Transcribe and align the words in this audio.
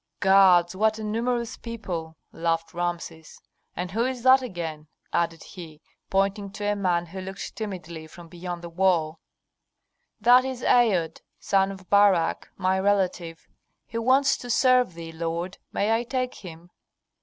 "Gods, 0.19 0.75
what 0.75 0.97
a 0.97 1.03
numerous 1.03 1.57
people!" 1.57 2.17
laughed 2.31 2.73
Rameses. 2.73 3.39
"And 3.75 3.91
who 3.91 4.03
is 4.03 4.23
that 4.23 4.41
again?" 4.41 4.87
added 5.13 5.43
he, 5.43 5.79
pointing 6.09 6.49
to 6.53 6.65
a 6.65 6.75
man 6.75 7.05
who 7.05 7.21
looked 7.21 7.55
timidly 7.55 8.07
from 8.07 8.27
beyond 8.27 8.63
the 8.63 8.69
wall. 8.69 9.19
"That 10.19 10.43
is 10.43 10.63
Aod, 10.63 11.21
son 11.39 11.71
of 11.71 11.87
Barak, 11.91 12.49
my 12.57 12.79
relative. 12.79 13.47
He 13.85 13.99
wants 13.99 14.37
to 14.37 14.49
serve 14.49 14.95
thee, 14.95 15.11
lord. 15.11 15.59
May 15.71 15.91
I 15.91 16.01
take 16.03 16.33
him?" 16.33 16.71